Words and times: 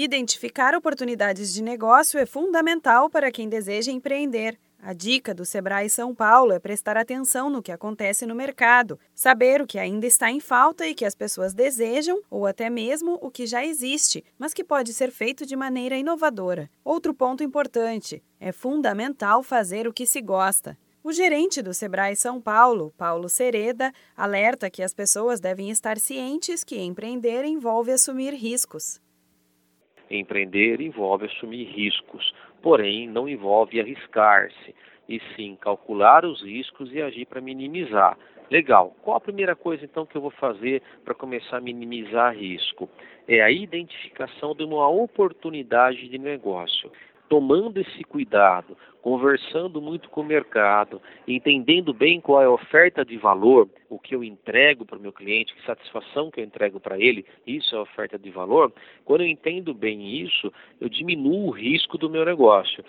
Identificar 0.00 0.76
oportunidades 0.76 1.52
de 1.52 1.60
negócio 1.60 2.20
é 2.20 2.24
fundamental 2.24 3.10
para 3.10 3.32
quem 3.32 3.48
deseja 3.48 3.90
empreender. 3.90 4.56
A 4.80 4.92
dica 4.92 5.34
do 5.34 5.44
Sebrae 5.44 5.90
São 5.90 6.14
Paulo 6.14 6.52
é 6.52 6.60
prestar 6.60 6.96
atenção 6.96 7.50
no 7.50 7.60
que 7.60 7.72
acontece 7.72 8.24
no 8.24 8.32
mercado, 8.32 8.96
saber 9.12 9.60
o 9.60 9.66
que 9.66 9.76
ainda 9.76 10.06
está 10.06 10.30
em 10.30 10.38
falta 10.38 10.86
e 10.86 10.94
que 10.94 11.04
as 11.04 11.16
pessoas 11.16 11.52
desejam, 11.52 12.22
ou 12.30 12.46
até 12.46 12.70
mesmo 12.70 13.18
o 13.20 13.28
que 13.28 13.44
já 13.44 13.66
existe, 13.66 14.24
mas 14.38 14.54
que 14.54 14.62
pode 14.62 14.94
ser 14.94 15.10
feito 15.10 15.44
de 15.44 15.56
maneira 15.56 15.96
inovadora. 15.96 16.70
Outro 16.84 17.12
ponto 17.12 17.42
importante: 17.42 18.22
é 18.38 18.52
fundamental 18.52 19.42
fazer 19.42 19.88
o 19.88 19.92
que 19.92 20.06
se 20.06 20.20
gosta. 20.20 20.78
O 21.02 21.12
gerente 21.12 21.60
do 21.60 21.74
Sebrae 21.74 22.14
São 22.14 22.40
Paulo, 22.40 22.94
Paulo 22.96 23.28
Sereda, 23.28 23.92
alerta 24.16 24.70
que 24.70 24.84
as 24.84 24.94
pessoas 24.94 25.40
devem 25.40 25.70
estar 25.70 25.98
cientes 25.98 26.62
que 26.62 26.78
empreender 26.78 27.44
envolve 27.44 27.90
assumir 27.90 28.32
riscos. 28.32 29.00
Empreender 30.10 30.80
envolve 30.80 31.26
assumir 31.26 31.64
riscos, 31.64 32.32
porém 32.62 33.08
não 33.08 33.28
envolve 33.28 33.80
arriscar-se, 33.80 34.74
e 35.08 35.20
sim 35.34 35.56
calcular 35.60 36.24
os 36.24 36.42
riscos 36.42 36.92
e 36.92 37.00
agir 37.00 37.26
para 37.26 37.40
minimizar. 37.40 38.16
Legal. 38.50 38.94
Qual 39.02 39.16
a 39.16 39.20
primeira 39.20 39.54
coisa 39.54 39.84
então 39.84 40.06
que 40.06 40.16
eu 40.16 40.22
vou 40.22 40.30
fazer 40.30 40.82
para 41.04 41.14
começar 41.14 41.58
a 41.58 41.60
minimizar 41.60 42.34
risco? 42.34 42.88
É 43.26 43.42
a 43.42 43.50
identificação 43.50 44.54
de 44.54 44.64
uma 44.64 44.88
oportunidade 44.88 46.08
de 46.08 46.18
negócio 46.18 46.90
tomando 47.28 47.78
esse 47.78 48.02
cuidado, 48.04 48.76
conversando 49.02 49.80
muito 49.80 50.08
com 50.10 50.22
o 50.22 50.24
mercado, 50.24 51.00
entendendo 51.26 51.92
bem 51.92 52.20
qual 52.20 52.42
é 52.42 52.46
a 52.46 52.50
oferta 52.50 53.04
de 53.04 53.16
valor, 53.16 53.68
o 53.88 53.98
que 53.98 54.14
eu 54.14 54.24
entrego 54.24 54.84
para 54.84 54.98
o 54.98 55.00
meu 55.00 55.12
cliente, 55.12 55.54
que 55.54 55.64
satisfação 55.64 56.30
que 56.30 56.40
eu 56.40 56.44
entrego 56.44 56.80
para 56.80 56.98
ele, 56.98 57.24
isso 57.46 57.74
é 57.74 57.80
oferta 57.80 58.18
de 58.18 58.30
valor. 58.30 58.72
Quando 59.04 59.22
eu 59.22 59.26
entendo 59.26 59.72
bem 59.72 60.22
isso, 60.22 60.52
eu 60.80 60.88
diminuo 60.88 61.46
o 61.46 61.50
risco 61.50 61.96
do 61.96 62.10
meu 62.10 62.24
negócio. 62.24 62.84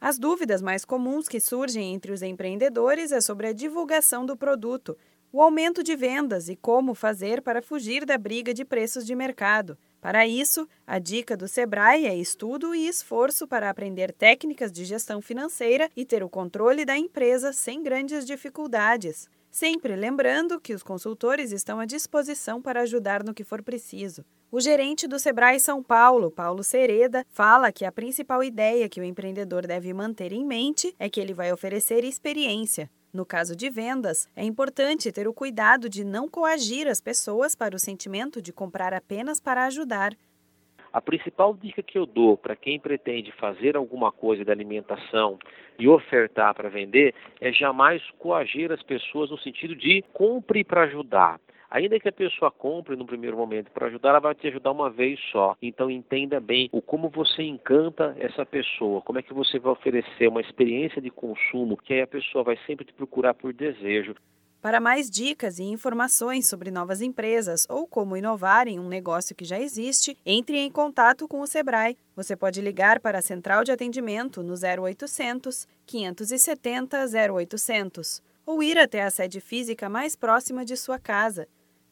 As 0.00 0.18
dúvidas 0.18 0.60
mais 0.60 0.84
comuns 0.84 1.26
que 1.26 1.40
surgem 1.40 1.94
entre 1.94 2.12
os 2.12 2.22
empreendedores 2.22 3.12
é 3.12 3.20
sobre 3.20 3.46
a 3.46 3.52
divulgação 3.52 4.26
do 4.26 4.36
produto, 4.36 4.96
o 5.32 5.42
aumento 5.42 5.82
de 5.82 5.94
vendas 5.94 6.48
e 6.48 6.56
como 6.56 6.94
fazer 6.94 7.42
para 7.42 7.62
fugir 7.62 8.04
da 8.04 8.16
briga 8.16 8.54
de 8.54 8.64
preços 8.64 9.04
de 9.04 9.14
mercado. 9.14 9.76
Para 10.00 10.26
isso, 10.26 10.68
a 10.86 10.98
dica 10.98 11.36
do 11.36 11.48
Sebrae 11.48 12.06
é 12.06 12.14
estudo 12.14 12.74
e 12.74 12.86
esforço 12.86 13.46
para 13.48 13.68
aprender 13.68 14.12
técnicas 14.12 14.70
de 14.70 14.84
gestão 14.84 15.20
financeira 15.20 15.90
e 15.96 16.04
ter 16.04 16.22
o 16.22 16.28
controle 16.28 16.84
da 16.84 16.96
empresa 16.96 17.52
sem 17.52 17.82
grandes 17.82 18.24
dificuldades. 18.24 19.28
Sempre 19.50 19.96
lembrando 19.96 20.60
que 20.60 20.74
os 20.74 20.82
consultores 20.82 21.50
estão 21.50 21.80
à 21.80 21.86
disposição 21.86 22.60
para 22.60 22.82
ajudar 22.82 23.24
no 23.24 23.32
que 23.32 23.42
for 23.42 23.62
preciso. 23.62 24.24
O 24.52 24.60
gerente 24.60 25.08
do 25.08 25.18
Sebrae 25.18 25.58
São 25.58 25.82
Paulo, 25.82 26.30
Paulo 26.30 26.62
Sereda, 26.62 27.26
fala 27.30 27.72
que 27.72 27.84
a 27.84 27.90
principal 27.90 28.44
ideia 28.44 28.88
que 28.88 29.00
o 29.00 29.04
empreendedor 29.04 29.66
deve 29.66 29.92
manter 29.92 30.32
em 30.32 30.44
mente 30.44 30.94
é 30.98 31.08
que 31.08 31.18
ele 31.18 31.34
vai 31.34 31.52
oferecer 31.52 32.04
experiência. 32.04 32.90
No 33.16 33.24
caso 33.24 33.56
de 33.56 33.70
vendas, 33.70 34.30
é 34.36 34.44
importante 34.44 35.10
ter 35.10 35.26
o 35.26 35.32
cuidado 35.32 35.88
de 35.88 36.04
não 36.04 36.28
coagir 36.28 36.86
as 36.86 37.00
pessoas 37.00 37.54
para 37.54 37.74
o 37.74 37.78
sentimento 37.78 38.42
de 38.42 38.52
comprar 38.52 38.92
apenas 38.92 39.40
para 39.40 39.64
ajudar. 39.64 40.12
A 40.92 41.00
principal 41.00 41.54
dica 41.54 41.82
que 41.82 41.96
eu 41.96 42.04
dou 42.04 42.36
para 42.36 42.54
quem 42.54 42.78
pretende 42.78 43.32
fazer 43.32 43.74
alguma 43.74 44.12
coisa 44.12 44.44
de 44.44 44.50
alimentação 44.50 45.38
e 45.78 45.88
ofertar 45.88 46.54
para 46.54 46.68
vender 46.68 47.14
é 47.40 47.50
jamais 47.50 48.02
coagir 48.18 48.70
as 48.70 48.82
pessoas 48.82 49.30
no 49.30 49.38
sentido 49.38 49.74
de 49.74 50.04
compre 50.12 50.62
para 50.62 50.82
ajudar. 50.82 51.40
Ainda 51.70 51.98
que 51.98 52.08
a 52.08 52.12
pessoa 52.12 52.50
compre 52.50 52.96
no 52.96 53.06
primeiro 53.06 53.36
momento 53.36 53.70
para 53.70 53.86
ajudar, 53.86 54.10
ela 54.10 54.20
vai 54.20 54.34
te 54.34 54.46
ajudar 54.48 54.70
uma 54.70 54.90
vez 54.90 55.18
só. 55.32 55.56
Então 55.60 55.90
entenda 55.90 56.40
bem 56.40 56.68
o 56.72 56.80
como 56.80 57.08
você 57.08 57.42
encanta 57.42 58.16
essa 58.18 58.46
pessoa, 58.46 59.02
como 59.02 59.18
é 59.18 59.22
que 59.22 59.34
você 59.34 59.58
vai 59.58 59.72
oferecer 59.72 60.28
uma 60.28 60.40
experiência 60.40 61.00
de 61.00 61.10
consumo 61.10 61.76
que 61.76 61.92
aí 61.92 62.02
a 62.02 62.06
pessoa 62.06 62.44
vai 62.44 62.58
sempre 62.66 62.84
te 62.84 62.92
procurar 62.92 63.34
por 63.34 63.52
desejo. 63.52 64.14
Para 64.62 64.80
mais 64.80 65.08
dicas 65.08 65.58
e 65.58 65.62
informações 65.62 66.48
sobre 66.48 66.70
novas 66.70 67.00
empresas 67.00 67.66
ou 67.68 67.86
como 67.86 68.16
inovar 68.16 68.66
em 68.66 68.80
um 68.80 68.88
negócio 68.88 69.34
que 69.36 69.44
já 69.44 69.60
existe, 69.60 70.18
entre 70.26 70.58
em 70.58 70.70
contato 70.70 71.28
com 71.28 71.40
o 71.40 71.46
Sebrae. 71.46 71.96
Você 72.16 72.34
pode 72.34 72.60
ligar 72.60 72.98
para 72.98 73.18
a 73.18 73.22
central 73.22 73.62
de 73.62 73.70
atendimento 73.70 74.42
no 74.42 74.54
0800 74.54 75.68
570 75.86 76.98
0800 77.32 78.22
ou 78.44 78.62
ir 78.62 78.78
até 78.78 79.02
a 79.02 79.10
sede 79.10 79.40
física 79.40 79.88
mais 79.88 80.16
próxima 80.16 80.64
de 80.64 80.76
sua 80.76 80.98
casa. 80.98 81.46